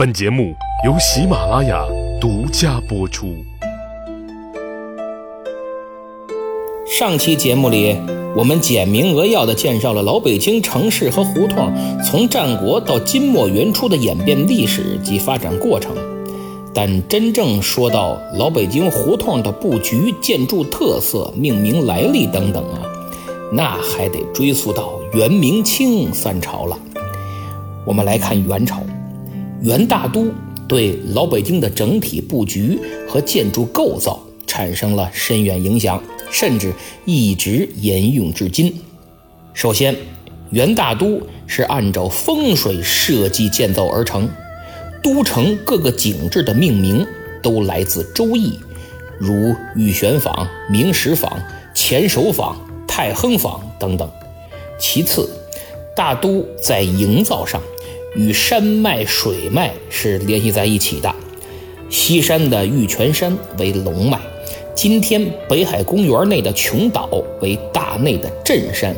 [0.00, 0.54] 本节目
[0.86, 1.84] 由喜马拉雅
[2.18, 3.36] 独家播出。
[6.86, 7.94] 上期节目里，
[8.34, 11.70] 我们简明扼要地介绍了老北京城市和胡同
[12.02, 15.94] 从战国到金末元初的演变历史及发展过程。
[16.72, 22.80] 但真正说到老北京胡同的布局、建筑特色、命名来历等等啊，
[23.52, 26.78] 那还得追溯到元、明、清三朝了。
[27.84, 28.80] 我们来看元朝。
[29.62, 30.30] 元大都
[30.66, 36.72] 对老北京的整体布局和建筑构造产生了深远影响，甚至
[37.04, 38.74] 一直沿用至今。
[39.52, 39.94] 首先，
[40.50, 44.28] 元大都是按照风水设计建造而成，
[45.02, 47.06] 都城各个景致的命名
[47.42, 48.52] 都来自《周易》，
[49.18, 51.38] 如玉玄坊、明石坊、
[51.74, 52.56] 前首坊、
[52.88, 54.08] 太亨坊等等。
[54.78, 55.28] 其次，
[55.94, 57.60] 大都在营造上。
[58.14, 61.14] 与山脉、水脉是联系在一起的。
[61.88, 64.18] 西山的玉泉山为龙脉，
[64.74, 67.08] 今天北海公园内的琼岛
[67.40, 68.94] 为大内的镇山。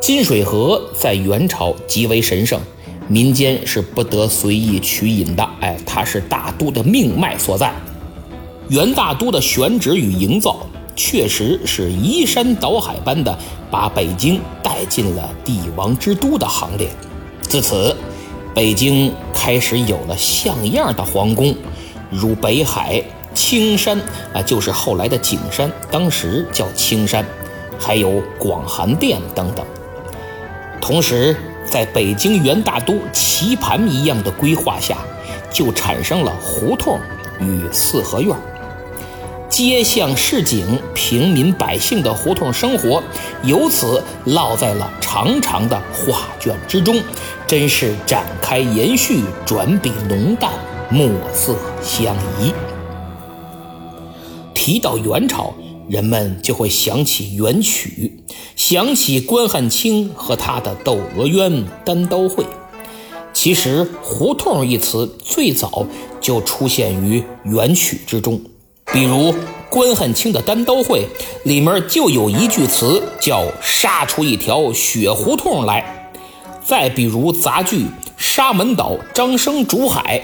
[0.00, 2.60] 金水河在元朝极为神圣，
[3.08, 5.48] 民间是不得随意取饮的。
[5.60, 7.72] 哎，它是大都的命脉所在。
[8.68, 13.36] 元大都的选址与营造，确实是移山倒海般的
[13.70, 16.88] 把北京带进了帝王之都的行列。
[17.42, 17.94] 自此。
[18.56, 21.54] 北京开始有了像样的皇宫，
[22.08, 23.04] 如北海、
[23.34, 24.00] 青山
[24.32, 27.22] 啊，就是后来的景山，当时叫青山，
[27.78, 29.62] 还有广寒殿等等。
[30.80, 34.96] 同时，在北京元大都棋盘一样的规划下，
[35.50, 36.98] 就产生了胡同
[37.38, 38.34] 与四合院。
[39.48, 43.02] 街巷市井、平民百姓的胡同生活，
[43.44, 47.00] 由此烙在了长长的画卷之中，
[47.46, 50.50] 真是展开延续，转笔浓淡，
[50.90, 52.52] 墨色相宜。
[54.52, 55.54] 提到元朝，
[55.88, 58.24] 人们就会想起元曲，
[58.56, 61.52] 想起关汉卿和他的《窦娥冤》
[61.84, 62.44] 《单刀会》。
[63.32, 65.86] 其实“胡同”一词最早
[66.20, 68.40] 就出现于元曲之中。
[68.96, 69.34] 比如
[69.68, 71.00] 关汉卿的《单刀会》
[71.44, 76.10] 里面就有一句词叫“杀出一条血胡同来”。
[76.64, 77.80] 再比如杂剧
[78.16, 80.22] 《沙门岛张生竹海》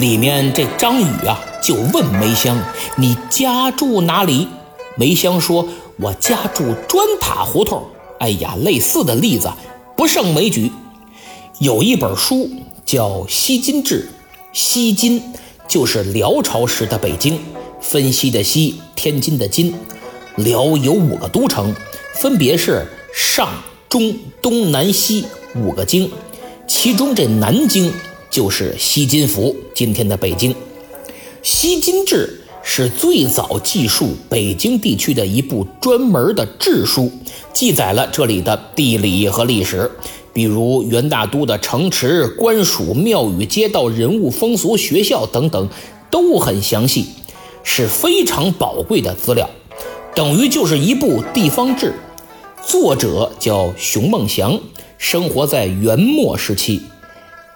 [0.00, 2.60] 里面这张宇啊就问梅香
[2.98, 4.48] ：“你家住哪里？”
[4.98, 5.68] 梅香说
[6.02, 7.80] ：“我家住砖塔胡同。”
[8.18, 9.48] 哎呀，类似的例子
[9.96, 10.72] 不胜枚举。
[11.60, 12.50] 有一本书
[12.84, 14.10] 叫《西京志》，
[14.52, 15.22] 西京
[15.68, 17.38] 就是辽朝时的北京。
[17.80, 19.74] 分析的西，天津的津，
[20.36, 21.74] 辽有五个都城，
[22.14, 23.48] 分别是上、
[23.88, 25.24] 中、东南西
[25.54, 26.10] 五个京，
[26.66, 27.92] 其中这南京
[28.30, 30.52] 就是西京府，今天的北京。
[31.42, 37.10] 《西京志》是最早记述北京地区的一部专门的志书，
[37.54, 39.90] 记载了这里的地理和历史，
[40.34, 45.68] 比如元大都的城池、官署、庙宇、街道、人物、风俗、学校等等，
[46.10, 47.06] 都很详细。
[47.62, 49.48] 是非常宝贵的资料，
[50.14, 51.94] 等于就是一部地方志。
[52.66, 54.58] 作者叫熊梦祥，
[54.98, 56.82] 生活在元末时期。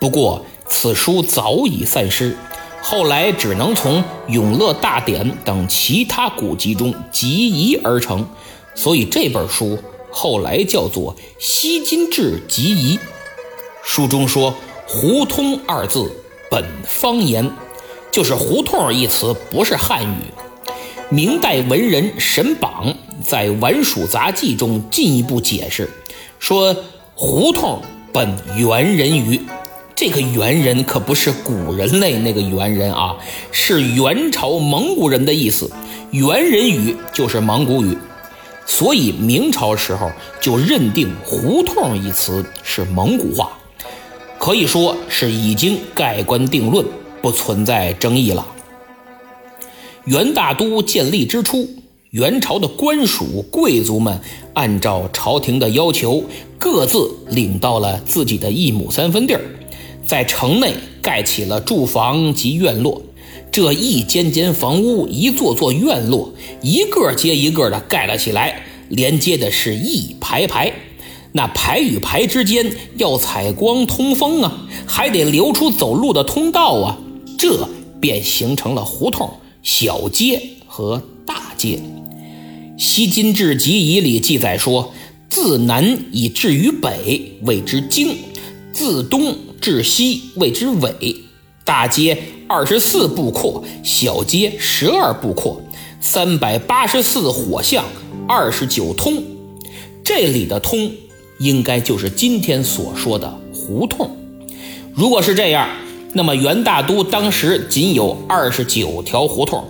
[0.00, 2.36] 不过此书早已散失，
[2.80, 8.26] 后来只能从《永乐大典》等其他古籍中集遗而成，
[8.74, 9.78] 所以这本书
[10.10, 12.96] 后来叫做《西京志集遗》。
[13.84, 14.54] 书中说
[14.86, 16.10] “胡通”二字
[16.50, 17.50] 本方言。
[18.12, 20.16] 就是“胡同”一词不是汉语。
[21.08, 25.88] 明代文人沈榜在《晚蜀杂记》中进一步解释，
[26.38, 26.76] 说
[27.16, 27.80] “胡同
[28.12, 29.40] 本猿人语”，
[29.96, 33.16] 这个猿人可不是古人类那个猿人啊，
[33.50, 35.70] 是元朝蒙古人的意思。
[36.10, 37.96] 猿人语就是蒙古语，
[38.66, 43.52] 所以明朝时候就认定“胡同”一词是蒙古话，
[44.38, 46.84] 可以说是已经盖棺定论。
[47.22, 48.46] 不存在争议了。
[50.04, 51.68] 元大都建立之初，
[52.10, 54.20] 元朝的官属贵族们
[54.54, 56.24] 按照朝廷的要求，
[56.58, 59.40] 各自领到了自己的一亩三分地儿，
[60.04, 63.00] 在城内盖起了住房及院落。
[63.52, 66.32] 这一间间房屋，一座座院落，
[66.62, 70.72] 一个接一个的盖了起来，连接的是一排排。
[71.32, 76.98] 那排与排之间要采光通风啊，还得留出走路的通道啊。
[77.42, 77.68] 这
[78.00, 79.28] 便形成了胡同、
[79.64, 81.76] 小街和大街。
[82.78, 84.94] 《西京志集遗》里记载说
[85.28, 88.14] ：“自南以至于北，谓之京；
[88.72, 91.16] 自东至西，谓之纬。
[91.64, 92.16] 大街
[92.46, 95.60] 二十四步阔，小街十二步阔，
[96.00, 97.84] 三百八十四火巷，
[98.28, 99.20] 二十九通。
[100.04, 100.92] 这里的通，
[101.40, 104.16] 应该就是今天所说的胡同。
[104.94, 105.68] 如果是这样，
[106.14, 109.64] 那么元大都当时仅有二十九条胡同，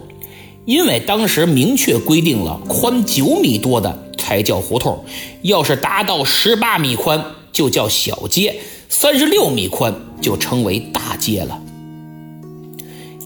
[0.64, 5.04] 因为当时明确规定了宽九米多的才叫胡同，
[5.42, 8.56] 要是达到十八米宽就叫小街，
[8.88, 11.60] 三十六米宽就称为大街了。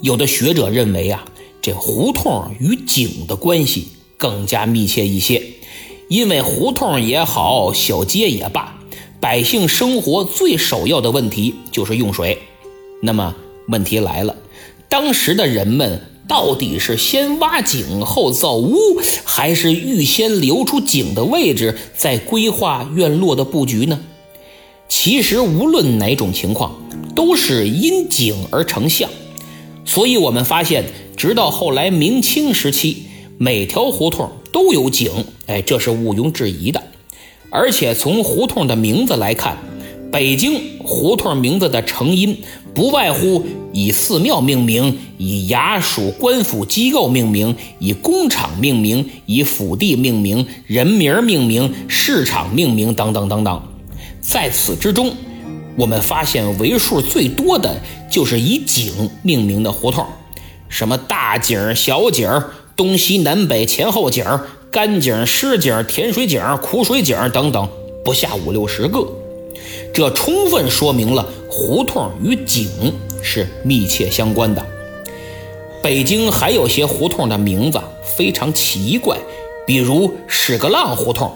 [0.02, 1.24] 有的学者认为啊，
[1.62, 3.88] 这胡同与井的关系
[4.18, 5.42] 更加密切一些，
[6.10, 8.78] 因为胡同也好，小街也罢，
[9.20, 12.38] 百姓生活最首要的问题就是用水。
[13.02, 13.34] 那么
[13.68, 14.34] 问题来了，
[14.88, 18.74] 当时的人们到底是先挖井后造屋，
[19.24, 24.00] 还是预先留出井的位置再规划院落的布局呢？
[24.88, 26.74] 其实无论哪种情况，
[27.14, 29.10] 都是因井而成巷。
[29.84, 30.84] 所以，我们发现，
[31.16, 33.04] 直到后来明清时期，
[33.38, 35.10] 每条胡同都有井，
[35.46, 36.82] 哎，这是毋庸置疑的。
[37.50, 39.56] 而且从胡同的名字来看，
[40.10, 42.42] 北京胡同名字的成因
[42.74, 53.62] 不外乎以寺庙命名、以衙署官府机构命名、以工厂命名、以府地命名、人名命名、市场命名等等等等。
[54.20, 55.12] 在此之中。
[55.78, 57.78] 我们发现为数最多的
[58.10, 60.06] 就是以井命名的胡同，
[60.70, 62.30] 什么大井、小井、
[62.74, 64.24] 东西南北前后井、
[64.70, 67.68] 干井、湿井、甜水井、苦水井等等，
[68.02, 69.06] 不下五六十个。
[69.92, 72.68] 这充分说明了胡同与井
[73.22, 74.64] 是密切相关的。
[75.82, 79.16] 北京还有些胡同的名字非常奇怪，
[79.66, 81.32] 比如屎个浪胡同。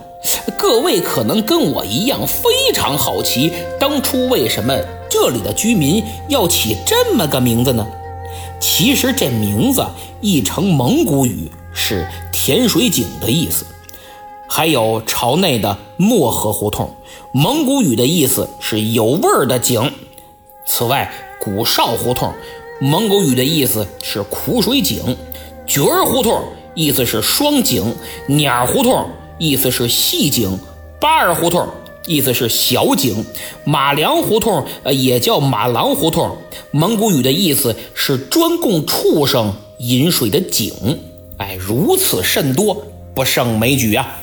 [0.58, 4.76] 各位可能跟我一样非常好奇，当初为什么
[5.08, 7.86] 这里的居民要起这么个名字呢？
[8.60, 9.82] 其实这名字
[10.20, 13.64] 译成蒙古语是“甜水井”的意思。
[14.52, 16.92] 还有朝内的漠河胡同，
[17.32, 19.92] 蒙古语的意思是有味儿的井。
[20.66, 21.08] 此外，
[21.40, 22.34] 古少胡同，
[22.80, 25.16] 蒙古语的意思是苦水井。
[25.68, 26.42] 角儿胡同
[26.74, 27.94] 意思是双井。
[28.26, 29.08] 鸟胡同。
[29.38, 30.58] 意思是细井，
[31.00, 31.66] 八二胡同
[32.06, 33.24] 意思是小井，
[33.64, 36.36] 马良胡同呃也叫马郎胡同，
[36.72, 40.98] 蒙古语的意思是专供畜生饮水的井。
[41.38, 44.19] 哎，如此甚多，不胜枚举啊。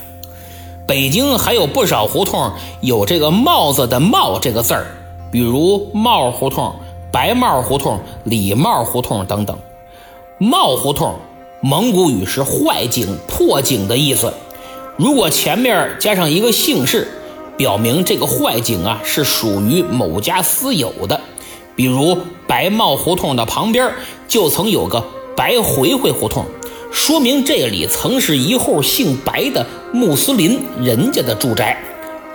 [0.87, 2.49] 北京还有不少胡同
[2.79, 4.87] 有这个帽子的帽这个字儿，
[5.29, 6.73] 比如帽胡同、
[7.11, 9.59] 白帽胡同、李帽胡同等等。
[10.37, 11.15] 帽胡同，
[11.59, 14.33] 蒙古语是坏井、破井的意思。
[14.95, 17.11] 如果前面加上一个姓氏，
[17.57, 21.19] 表明这个坏井啊是属于某家私有的，
[21.75, 22.17] 比如
[22.47, 23.91] 白帽胡同的旁边
[24.29, 25.03] 就曾有个
[25.35, 26.45] 白回回胡同，
[26.91, 31.81] 说明这里曾是一户姓白的穆斯林人家的住宅。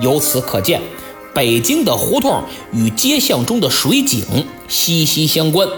[0.00, 0.80] 由此可见，
[1.34, 4.24] 北京的胡同与街巷中的水井
[4.68, 5.68] 息息相关。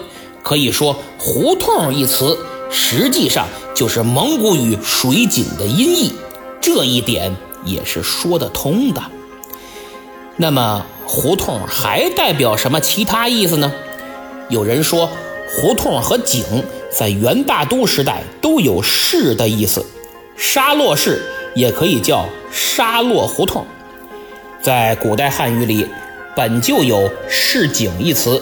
[0.43, 2.39] 可以说，“胡同”一词
[2.71, 6.13] 实际上就是蒙古语“水井”的音译。
[6.61, 7.35] 这一点
[7.65, 9.03] 也是说得通的。
[10.37, 13.73] 那么，胡同还代表什么其他意思呢？
[14.51, 15.09] 有人说，
[15.49, 16.45] 胡同和井
[16.97, 19.85] 在元大都时代都有市的意思，
[20.37, 21.21] 沙洛市
[21.57, 23.67] 也可以叫沙洛胡同。
[24.63, 25.85] 在古代汉语里，
[26.37, 28.41] 本就有市井一词，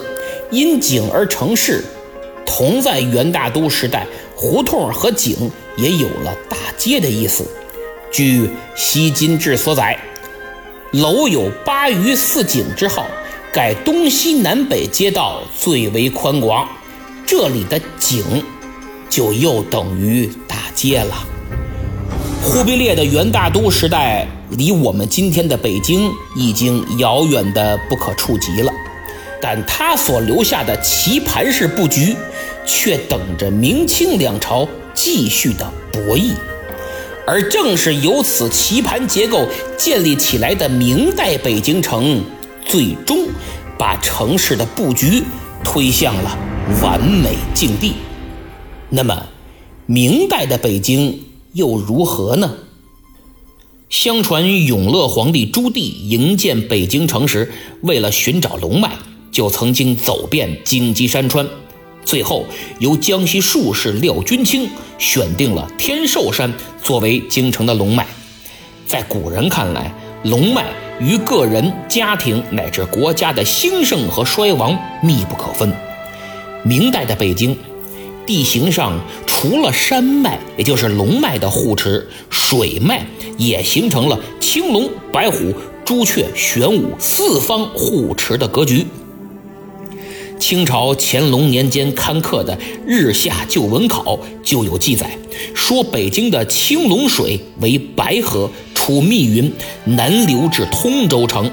[0.51, 1.83] 因井而成市。
[2.45, 7.43] 同在元大都时代，胡同和井也有了大街的意思。
[8.11, 8.41] 据
[8.75, 9.97] 《西金志》所载，
[10.91, 13.07] 楼有八隅四井之号，
[13.51, 16.67] 盖东西南北街道最为宽广。
[17.25, 18.43] 这里的井，
[19.13, 21.13] 就又等于大街了。
[22.41, 28.73] 忽必烈的元大都时代，离我们今天的北京已经遥远的不可触及了，
[29.39, 32.15] 但他所留下的棋盘式布局，
[32.65, 36.31] 却等着明清两朝继续的博弈。
[37.27, 42.19] 而正是由此棋盘结构建立起来的明代北京城，
[42.65, 43.27] 最终
[43.77, 45.23] 把城市的布局
[45.63, 46.35] 推向了
[46.81, 47.93] 完美境地。
[48.95, 49.25] 那么，
[49.87, 51.23] 明代的北京
[51.53, 52.53] 又如何呢？
[53.89, 58.91] 相传永乐皇帝朱棣营建北京城时，为了寻找龙脉，
[59.31, 61.49] 就曾经走遍荆棘山川。
[62.05, 62.45] 最后，
[62.77, 64.69] 由江西术士廖君清
[64.99, 68.05] 选定了天寿山作为京城的龙脉。
[68.85, 69.91] 在古人看来，
[70.23, 70.71] 龙脉
[71.01, 75.73] 与个人、家庭乃至国家的兴盛和衰亡密不可分。
[76.63, 77.57] 明代的北京，
[78.25, 83.05] 地形上除了山脉，也就是龙脉的护持，水脉
[83.37, 85.53] 也形成了青龙、白虎、
[85.83, 88.85] 朱雀、玄武四方护持的格局。
[90.39, 95.17] 清朝乾隆年间刊刻的《日下旧文考》就有记载，
[95.53, 99.51] 说北京的青龙水为白河，出密云，
[99.85, 101.45] 南流至通州城；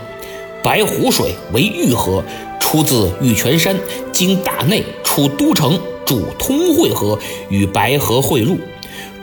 [0.62, 2.24] 白虎水为玉河，
[2.58, 3.76] 出自玉泉山，
[4.10, 5.78] 经大内出都城，
[6.10, 7.16] 主通惠河，
[7.50, 8.56] 与白河汇入；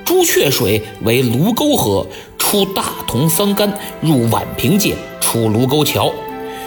[0.05, 6.13] 朱雀水为卢沟河，出大同桑干，入宛平界，出卢沟桥。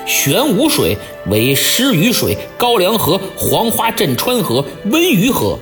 [0.05, 0.95] 玄武水
[1.31, 5.59] 为施雨水、高梁河、黄花镇川河、温榆河，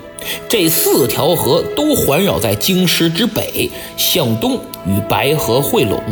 [0.48, 6.02] 这四条河都环绕在京师之北，向东与白河汇拢，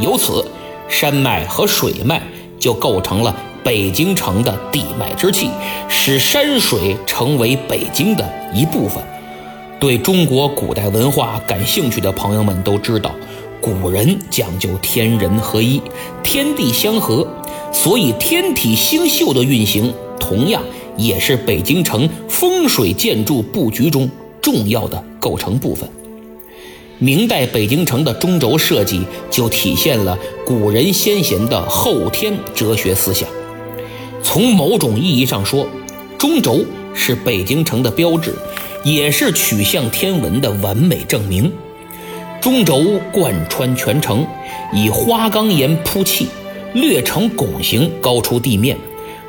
[0.00, 0.44] 由此
[0.88, 2.20] 山脉和水脉
[2.58, 3.36] 就构成了
[3.66, 5.50] 北京城的地脉之气，
[5.88, 9.02] 使山水成为北京的一部分。
[9.80, 13.10] 对中国古代文化感兴趣的朋友们都知道，
[13.60, 15.82] 古人讲究天人合一，
[16.22, 17.26] 天地相合。
[17.72, 20.62] 所以，天体星宿的运行同样
[20.96, 24.08] 也是北京城风水建筑布局中
[24.40, 25.88] 重要的构成部分。
[26.98, 33.28] 明代北京城的中轴设计就体现了古人先贤的后天哲学思想。
[34.26, 35.68] 从某种意义上说，
[36.18, 38.34] 中轴是北京城的标志，
[38.82, 41.50] 也是取向天文的完美证明。
[42.40, 44.26] 中轴贯穿全城，
[44.72, 46.26] 以花岗岩铺砌。
[46.74, 48.76] 略呈拱形，高出地面，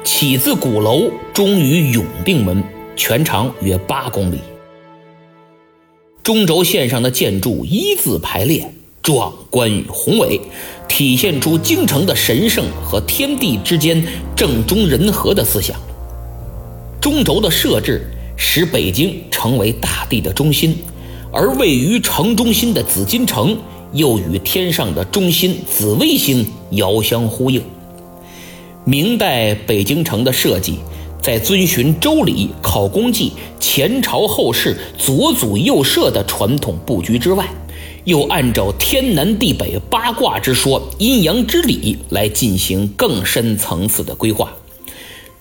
[0.04, 2.64] 起自鼓楼，终于永定门，
[2.96, 4.40] 全长约八公里。
[6.24, 8.74] 中轴线上的建筑一字排列，
[9.04, 10.42] 壮观与宏伟，
[10.88, 14.04] 体现出京城的神圣和天地之间
[14.36, 15.76] 正中人和的思想。
[17.00, 20.78] 中轴的设置使北京成为大地的中心，
[21.32, 23.58] 而位于城中心的紫禁城。
[23.94, 27.62] 又与天上的中心紫微星遥相呼应。
[28.84, 30.80] 明代北京城的设计，
[31.22, 37.48] 在遵循周礼、考功绩、前朝后世、左祖右社的传统布局之外，
[38.08, 44.50] 又按照天南地北八卦之说、阴阳之理来进行更深层次的规划。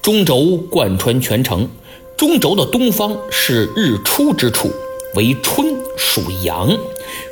[0.03, 1.69] 中轴贯穿全城，
[2.17, 4.69] 中轴的东方是日出之处，
[5.15, 6.77] 为春，属阳。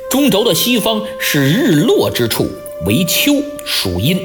[0.09, 2.47] 中轴的西方是日落之处，
[2.85, 3.33] 为秋，
[3.65, 4.17] 属阴。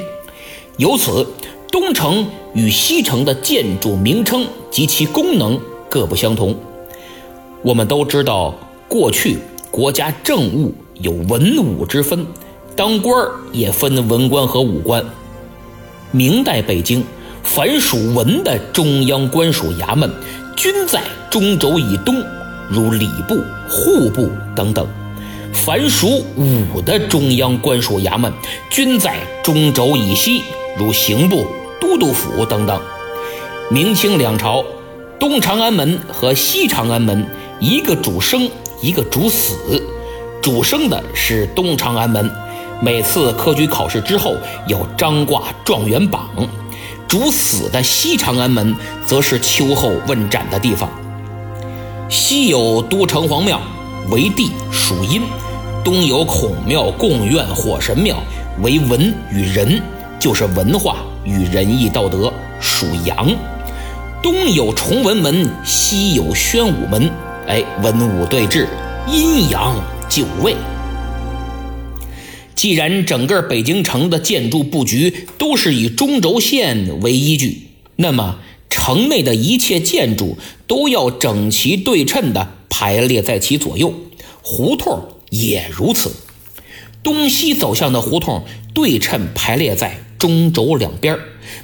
[0.77, 1.27] 由此，
[1.73, 2.25] 东城
[2.55, 6.55] 与西城的建筑名称及其功能各不相同。
[7.63, 8.55] 我们都知道，
[8.87, 9.39] 过去
[9.73, 12.27] 国家政务有文武之分，
[12.77, 15.05] 当官儿也分文官和武官。
[16.11, 17.05] 明代北京，
[17.43, 20.11] 凡属文的中央官署衙门，
[20.57, 22.23] 均在中轴以东，
[22.69, 23.37] 如礼部、
[23.69, 24.87] 户部等等。
[25.53, 28.33] 凡属武的中央官署衙门，
[28.71, 30.43] 均在中轴以西，
[30.79, 31.47] 如刑部、
[31.81, 32.81] 都督府等等。
[33.71, 34.65] 明清两朝，
[35.19, 37.27] 东长安门和西长安门，
[37.59, 38.51] 一个主生，
[38.83, 39.83] 一个主死。
[40.43, 42.31] 主生的是东长安门，
[42.81, 46.21] 每次科举考试之后要张挂状元榜；
[47.07, 48.75] 主死的西长安门，
[49.07, 50.89] 则是秋后问斩的地方。
[52.09, 53.61] 西有都城隍庙。
[54.11, 55.23] 为地属阴，
[55.85, 58.17] 东有孔庙、贡院、火神庙，
[58.61, 59.81] 为文与仁，
[60.19, 63.29] 就是文化与仁义道德，属阳。
[64.21, 67.09] 东有崇文门，西有宣武门，
[67.47, 68.67] 哎，文武对峙，
[69.07, 69.77] 阴阳
[70.11, 70.55] 就位。
[72.55, 80.37] 既然整个北京城的建筑布局都是以中轴线为依据，那么城内的一切建筑
[80.67, 82.57] 都要整齐对称的。
[82.73, 83.93] 排列在其左右，
[84.41, 86.15] 胡同也如此。
[87.03, 91.19] 东西走向的胡同对称排列在中轴两边，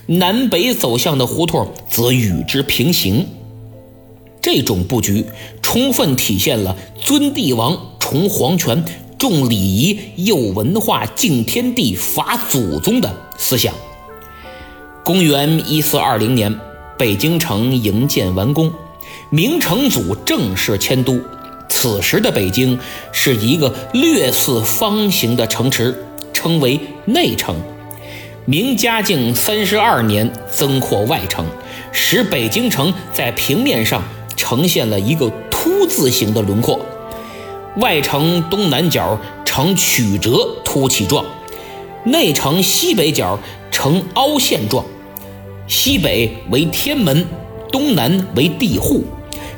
[0.05, 3.27] 南北走向的胡同则与之平行。
[4.47, 5.25] 这种布局
[5.61, 8.81] 充分体现了尊帝王、崇皇权、
[9.19, 13.75] 重礼仪、佑文化、敬天地、法祖宗的思想。
[15.05, 16.57] 公元一四二零年，
[16.97, 18.73] 北京城营建完工。
[19.31, 21.21] 明成祖正式迁都，
[21.69, 22.79] 此时的北京
[23.11, 27.57] 是一个略似方形的城池，称为内城。
[28.45, 31.45] 明嘉靖三十二年增扩外城，
[31.91, 34.05] 使北京城在平面上
[34.37, 36.79] 呈现了一个凸字形的轮廓，
[37.79, 41.25] 外城东南角呈曲折凸起状，
[42.05, 43.39] 内城西北角
[43.71, 44.85] 呈凹陷状，
[45.67, 47.27] 西北为天门。
[47.73, 49.03] 东南为地户，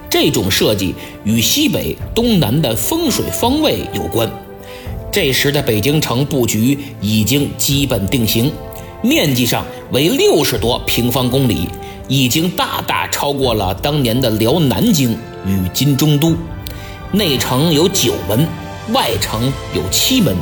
[0.09, 0.95] 这种设计
[1.25, 4.29] 与西北、东南的风水方位有关。
[5.13, 8.51] 这时的北京城布局已经基本定型，
[9.03, 11.69] 面积上为六十多平方公里，
[12.09, 16.35] 已经大大超过了当年的辽南京与金中都。
[17.13, 18.47] 内城有九门，
[18.93, 20.37] 外城有七门，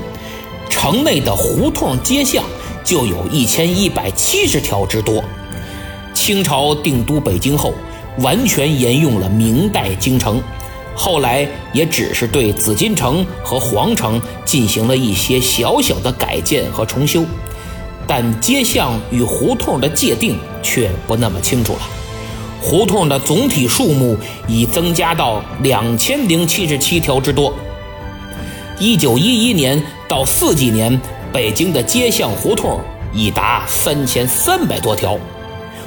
[0.70, 2.42] 城内的胡同街巷
[2.82, 5.22] 就有一千一百七十条之多。
[6.14, 7.74] 清朝定都北京后，
[8.18, 10.42] 完全沿用了明代京城。
[10.94, 17.22] 后来也只是对紫禁城和皇城进行了一些小小的改建和重修，
[18.06, 21.80] 但街巷与胡同的界定却不那么清楚了。
[22.60, 24.16] 胡同的总体数目
[24.48, 27.52] 已增加到两千零七十七条之多。
[28.78, 31.00] 一九一一年到四几年，
[31.32, 32.80] 北京的街巷胡同
[33.12, 35.18] 已达三千三百多条。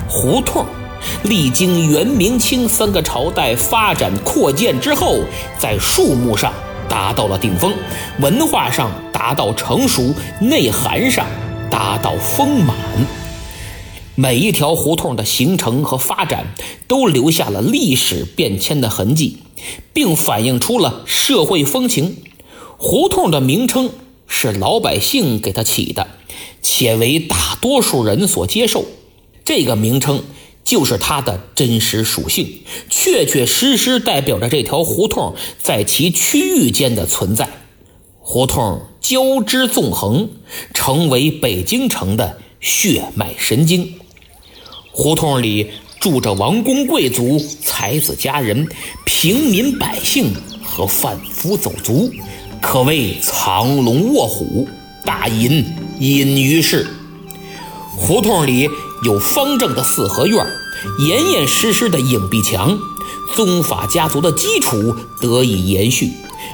[0.08, 0.66] 胡同。
[1.24, 5.22] 历经元、明、清三个朝代发展扩建之后，
[5.58, 6.52] 在数目上
[6.90, 7.74] 达到了顶峰，
[8.20, 11.26] 文化上达到成熟，内涵上
[11.70, 12.76] 达到丰满。
[14.16, 16.54] 每一条胡同的形成和发展，
[16.88, 19.38] 都留下了历史变迁的痕迹，
[19.94, 22.18] 并反映出了社会风情。
[22.78, 23.92] 胡同的名称
[24.28, 26.08] 是老百姓给它起的，
[26.62, 28.86] 且为大多数人所接受。
[29.46, 30.24] 这个名称。
[30.66, 32.60] 就是它的真实属性，
[32.92, 37.50] 确确实实代表着这条胡同在其区域间的存在。
[38.20, 40.30] 胡同交织纵横，
[40.72, 43.96] 成为北京城的血脉神经。
[44.92, 48.68] 胡同里住着王公贵族、才子佳人、
[49.06, 50.32] 平民百姓
[50.64, 52.12] 和贩夫走卒，
[52.62, 54.70] 可谓藏龙卧虎，
[55.04, 55.66] 大隐
[56.00, 56.86] 隐于市。
[57.98, 58.70] 胡同里。
[59.02, 60.46] 有方正的四合院，
[61.08, 62.78] 严严实实的影壁墙，
[63.34, 66.12] 宗法家族的基础得以延续，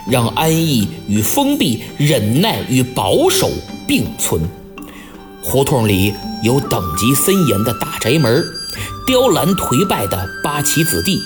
[0.09, 3.49] 让安逸与封闭、忍耐与保守
[3.87, 4.41] 并存。
[5.41, 8.43] 胡同里有等级森严的大宅门，
[9.05, 11.21] 雕栏颓败的八旗子弟，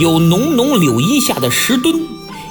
[0.00, 1.94] 有浓浓柳荫下的石墩，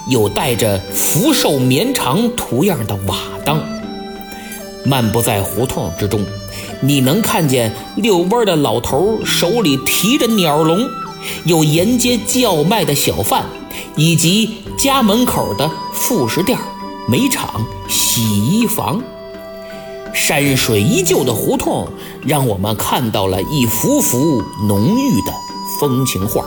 [0.07, 3.61] 有带着福寿绵长图样的瓦当。
[4.85, 6.25] 漫步在胡同之中。
[6.81, 10.87] 你能看见遛弯的老头手里提着鸟笼，
[11.43, 13.43] 有沿街叫卖的小贩，
[13.95, 16.57] 以及家门口的副食店、
[17.07, 19.01] 煤厂、洗衣房。
[20.13, 21.87] 山水依旧的胡同，
[22.25, 25.31] 让我们看到了一幅幅浓郁的
[25.79, 26.43] 风情画。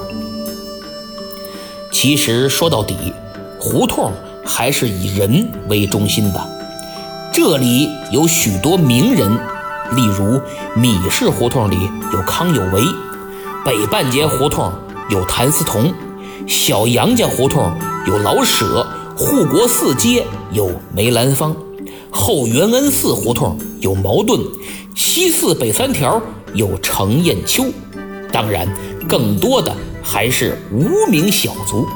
[1.92, 2.96] 其实说到底，
[3.58, 4.12] 胡同
[4.44, 6.48] 还是以人为中心的，
[7.32, 9.30] 这里有许多名人。
[9.94, 10.40] 例如，
[10.74, 11.76] 米市胡同里
[12.12, 12.82] 有康有为，
[13.64, 14.72] 北半截胡同
[15.10, 15.92] 有谭嗣同，
[16.46, 17.72] 小杨家胡同
[18.06, 21.54] 有老舍，护国寺街有梅兰芳，
[22.10, 24.40] 后元恩寺胡同有茅盾，
[24.94, 26.20] 西四北三条
[26.54, 27.64] 有程砚秋。
[28.32, 28.68] 当然，
[29.08, 31.86] 更多的还是无名小卒。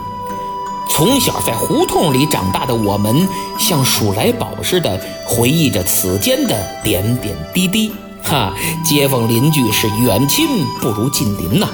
[0.88, 3.28] 从小在胡同里长大的我们，
[3.58, 7.90] 像数来宝似的回忆着此间的点点滴滴。
[8.22, 8.54] 哈，
[8.84, 10.46] 街坊邻居是远亲
[10.80, 11.68] 不如近邻呐。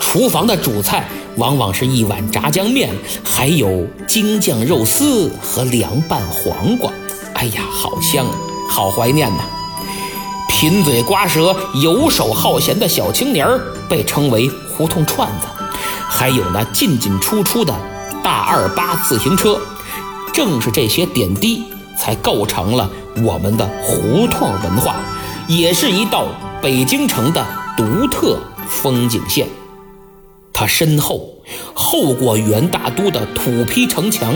[0.00, 2.90] 厨房的主菜往往是一碗炸酱面，
[3.24, 6.90] 还有京酱肉丝和凉拌黄瓜。
[7.34, 8.24] 哎呀，好香，
[8.70, 9.42] 好怀念呐！
[10.48, 15.46] 贫嘴瓜舌、游手好闲的小青年儿被称为胡同串子，
[16.08, 17.74] 还有那进进出出的。
[18.22, 19.60] 大二八自行车，
[20.32, 21.64] 正是这些点滴，
[21.98, 22.88] 才构成了
[23.22, 24.96] 我们的胡同文化，
[25.46, 26.28] 也是一道
[26.62, 27.44] 北京城的
[27.76, 29.46] 独特风景线。
[30.54, 31.28] 它深厚，
[31.74, 34.32] 厚过元大都的土坯城墙；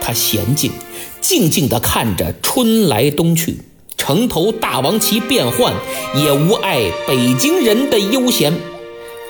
[0.00, 0.72] 它娴静，
[1.20, 3.58] 静静地看着春来冬去，
[3.98, 5.74] 城头大王旗变换，
[6.14, 8.54] 也无碍北京人的悠闲。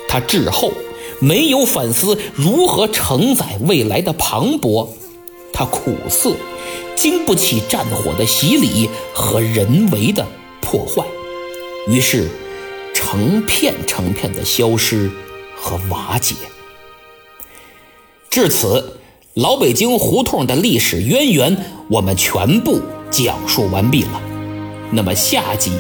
[0.07, 0.73] 它滞后。
[1.23, 4.89] 没有反思如何承载未来的磅礴，
[5.53, 6.35] 它苦涩，
[6.97, 10.27] 经不起战火的洗礼和人为的
[10.63, 11.05] 破坏，
[11.89, 12.27] 于是
[12.95, 15.11] 成片成片的消失
[15.61, 16.35] 和瓦解。
[18.31, 19.01] 至此，
[19.35, 21.57] 老北京胡同的历史渊源
[21.89, 24.21] 我们全部讲述完毕了。
[24.91, 25.73] 那么下集，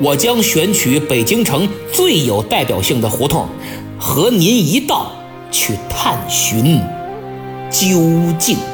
[0.00, 3.48] 我将选取北京城最有代表性的胡同。
[3.96, 5.12] 和您一道
[5.50, 6.78] 去探寻
[7.70, 7.88] 究
[8.38, 8.73] 竟。